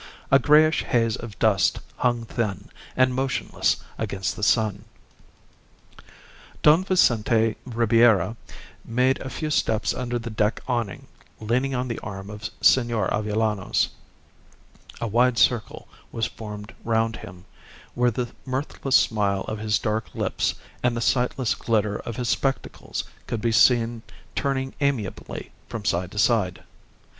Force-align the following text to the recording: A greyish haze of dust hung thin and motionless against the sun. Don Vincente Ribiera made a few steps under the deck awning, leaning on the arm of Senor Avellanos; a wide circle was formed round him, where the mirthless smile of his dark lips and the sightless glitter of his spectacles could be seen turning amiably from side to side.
A 0.31 0.39
greyish 0.39 0.83
haze 0.83 1.15
of 1.15 1.37
dust 1.37 1.79
hung 1.97 2.25
thin 2.25 2.69
and 2.97 3.13
motionless 3.13 3.75
against 3.99 4.35
the 4.35 4.41
sun. 4.41 4.85
Don 6.63 6.83
Vincente 6.83 7.55
Ribiera 7.67 8.35
made 8.83 9.19
a 9.19 9.29
few 9.29 9.51
steps 9.51 9.93
under 9.93 10.17
the 10.17 10.31
deck 10.31 10.59
awning, 10.67 11.05
leaning 11.39 11.75
on 11.75 11.87
the 11.87 11.99
arm 11.99 12.31
of 12.31 12.49
Senor 12.61 13.09
Avellanos; 13.13 13.89
a 14.99 15.05
wide 15.05 15.37
circle 15.37 15.87
was 16.11 16.25
formed 16.25 16.73
round 16.83 17.17
him, 17.17 17.45
where 17.93 18.09
the 18.09 18.29
mirthless 18.43 18.95
smile 18.95 19.41
of 19.41 19.59
his 19.59 19.77
dark 19.77 20.15
lips 20.15 20.55
and 20.81 20.97
the 20.97 20.99
sightless 20.99 21.53
glitter 21.53 21.97
of 21.97 22.15
his 22.15 22.29
spectacles 22.29 23.03
could 23.27 23.39
be 23.39 23.51
seen 23.51 24.01
turning 24.33 24.73
amiably 24.81 25.51
from 25.69 25.85
side 25.85 26.09
to 26.11 26.17
side. 26.17 26.63